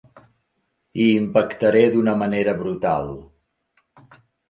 [1.01, 3.17] Hi impactaré d'una manera brutal.